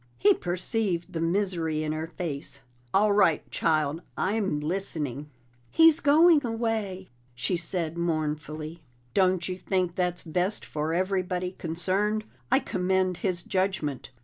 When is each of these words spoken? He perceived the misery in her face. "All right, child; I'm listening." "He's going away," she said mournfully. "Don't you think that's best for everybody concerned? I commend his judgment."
He 0.17 0.33
perceived 0.33 1.13
the 1.13 1.19
misery 1.21 1.83
in 1.83 1.91
her 1.91 2.07
face. 2.07 2.61
"All 2.91 3.13
right, 3.13 3.47
child; 3.51 4.01
I'm 4.17 4.59
listening." 4.59 5.29
"He's 5.69 5.99
going 5.99 6.43
away," 6.43 7.09
she 7.35 7.55
said 7.55 7.99
mournfully. 7.99 8.81
"Don't 9.13 9.47
you 9.47 9.59
think 9.59 9.93
that's 9.93 10.23
best 10.23 10.65
for 10.65 10.91
everybody 10.91 11.51
concerned? 11.51 12.23
I 12.51 12.57
commend 12.57 13.17
his 13.17 13.43
judgment." 13.43 14.09